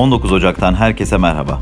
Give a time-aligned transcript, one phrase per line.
[0.00, 1.60] 19 Ocak'tan herkese merhaba.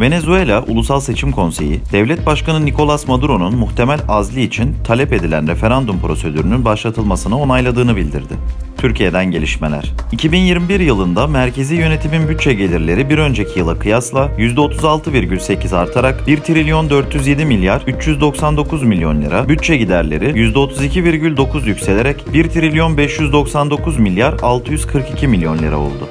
[0.00, 6.64] Venezuela Ulusal Seçim Konseyi, Devlet Başkanı Nicolas Maduro'nun muhtemel azli için talep edilen referandum prosedürünün
[6.64, 8.34] başlatılmasını onayladığını bildirdi.
[8.78, 9.92] Türkiye'den gelişmeler.
[10.12, 17.44] 2021 yılında merkezi yönetimin bütçe gelirleri bir önceki yıla kıyasla %36,8 artarak 1 trilyon 407
[17.44, 25.76] milyar 399 milyon lira, bütçe giderleri %32,9 yükselerek 1 trilyon 599 milyar 642 milyon lira
[25.76, 26.08] oldu.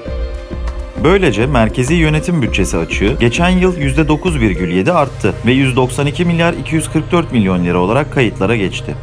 [1.03, 7.77] Böylece merkezi yönetim bütçesi açığı geçen yıl %9,7 arttı ve 192 milyar 244 milyon lira
[7.77, 8.95] olarak kayıtlara geçti.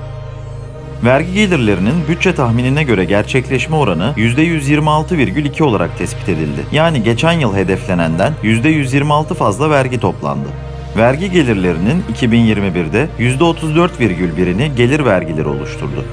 [1.05, 6.61] Vergi gelirlerinin bütçe tahminine göre gerçekleşme oranı %126,2 olarak tespit edildi.
[6.73, 10.49] Yani geçen yıl hedeflenenden %126 fazla vergi toplandı.
[10.97, 16.05] Vergi gelirlerinin 2021'de %34,1'ini gelir vergileri oluşturdu.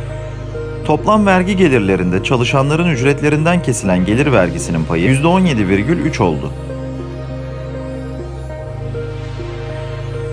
[0.86, 6.52] Toplam vergi gelirlerinde çalışanların ücretlerinden kesilen gelir vergisinin payı %17,3 oldu.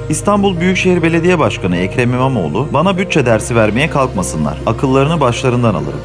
[0.09, 6.01] İstanbul Büyükşehir Belediye Başkanı Ekrem İmamoğlu, bana bütçe dersi vermeye kalkmasınlar, akıllarını başlarından alırım.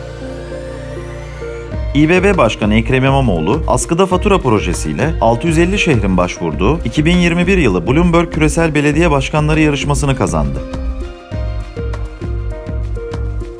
[1.95, 9.11] İBB Başkanı Ekrem İmamoğlu, askıda fatura projesiyle 650 şehrin başvurduğu 2021 yılı Bloomberg Küresel Belediye
[9.11, 10.84] Başkanları yarışmasını kazandı.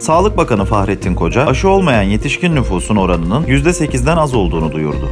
[0.06, 5.10] Sağlık Bakanı Fahrettin Koca, aşı olmayan yetişkin nüfusun oranının %8'den az olduğunu duyurdu.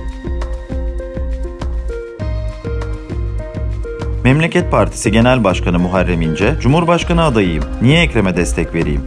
[4.24, 9.02] Memleket Partisi Genel Başkanı Muharrem İnce, Cumhurbaşkanı adayıyım, niye Ekrem'e destek vereyim?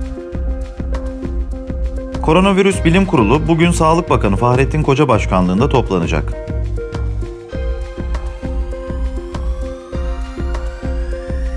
[2.23, 6.56] Koronavirüs Bilim Kurulu bugün Sağlık Bakanı Fahrettin Koca başkanlığında toplanacak.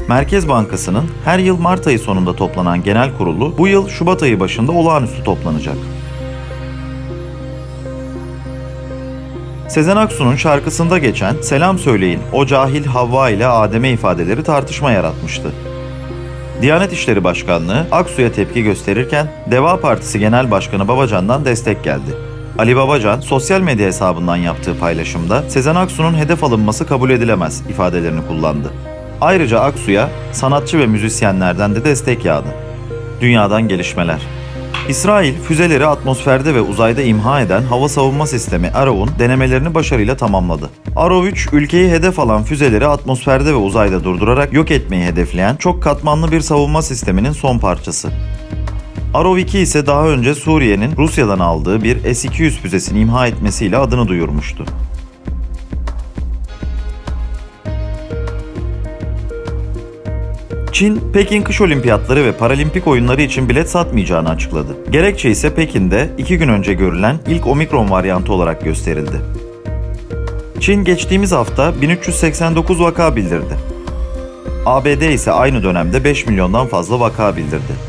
[0.09, 4.71] Merkez Bankası'nın her yıl Mart ayı sonunda toplanan genel kurulu bu yıl Şubat ayı başında
[4.71, 5.75] olağanüstü toplanacak.
[9.67, 15.51] Sezen Aksu'nun şarkısında geçen Selam Söyleyin o cahil Havva ile Adem'e ifadeleri tartışma yaratmıştı.
[16.61, 22.17] Diyanet İşleri Başkanlığı Aksu'ya tepki gösterirken Deva Partisi Genel Başkanı Babacan'dan destek geldi.
[22.57, 28.71] Ali Babacan sosyal medya hesabından yaptığı paylaşımda Sezen Aksu'nun hedef alınması kabul edilemez ifadelerini kullandı.
[29.21, 32.47] Ayrıca Aksu'ya sanatçı ve müzisyenlerden de destek yağdı.
[33.21, 34.19] Dünyadan gelişmeler.
[34.89, 40.69] İsrail füzeleri atmosferde ve uzayda imha eden hava savunma sistemi Arrow'un denemelerini başarıyla tamamladı.
[40.95, 46.31] Arrow 3 ülkeyi hedef alan füzeleri atmosferde ve uzayda durdurarak yok etmeyi hedefleyen çok katmanlı
[46.31, 48.09] bir savunma sisteminin son parçası.
[49.13, 54.65] Arrow 2 ise daha önce Suriye'nin Rusya'dan aldığı bir S-200 füzesini imha etmesiyle adını duyurmuştu.
[60.79, 64.91] Çin, Pekin Kış Olimpiyatları ve Paralimpik oyunları için bilet satmayacağını açıkladı.
[64.91, 69.21] Gerekçe ise Pekin'de iki gün önce görülen ilk omikron varyantı olarak gösterildi.
[70.59, 73.57] Çin geçtiğimiz hafta 1389 vaka bildirdi.
[74.65, 77.88] ABD ise aynı dönemde 5 milyondan fazla vaka bildirdi.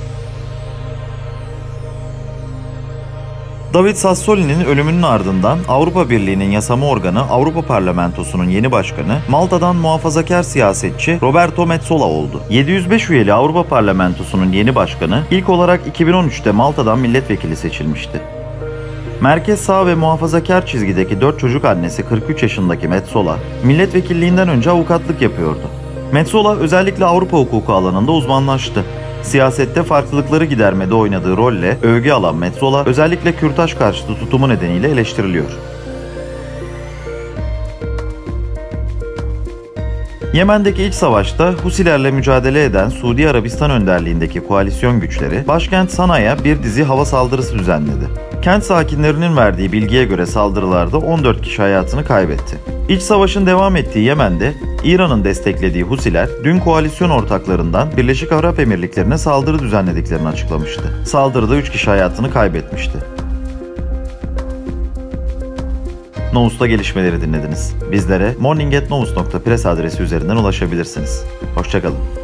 [3.75, 11.19] David Sassoli'nin ölümünün ardından Avrupa Birliği'nin yasama organı Avrupa Parlamentosu'nun yeni başkanı Malta'dan muhafazakar siyasetçi
[11.23, 12.41] Roberto Metsola oldu.
[12.51, 18.21] 705 üyeli Avrupa Parlamentosu'nun yeni başkanı ilk olarak 2013'te Malta'dan milletvekili seçilmişti.
[19.21, 25.63] Merkez sağ ve muhafazakar çizgideki 4 çocuk annesi 43 yaşındaki Metsola, milletvekilliğinden önce avukatlık yapıyordu.
[26.13, 28.85] Metsola özellikle Avrupa hukuku alanında uzmanlaştı.
[29.23, 35.51] Siyasette farklılıkları gidermede oynadığı rolle övgü alan Metzola özellikle Kürtaj karşıtı tutumu nedeniyle eleştiriliyor.
[40.33, 46.85] Yemen'deki iç savaşta Husilerle mücadele eden Suudi Arabistan önderliğindeki koalisyon güçleri başkent Sana'ya bir dizi
[46.85, 48.09] hava saldırısı düzenledi.
[48.43, 52.57] Kent sakinlerinin verdiği bilgiye göre saldırılarda 14 kişi hayatını kaybetti.
[52.89, 54.55] İç savaşın devam ettiği Yemen'de
[54.85, 60.83] İran'ın desteklediği Husiler dün koalisyon ortaklarından Birleşik Arap Emirlikleri'ne saldırı düzenlediklerini açıklamıştı.
[61.05, 62.99] Saldırıda 3 kişi hayatını kaybetmişti.
[66.33, 67.75] Novus'ta gelişmeleri dinlediniz.
[67.93, 71.25] Bizlere morningatnovus.press adresi üzerinden ulaşabilirsiniz.
[71.55, 72.20] Hoşçakalın.